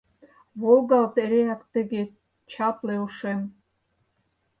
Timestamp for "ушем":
3.05-3.41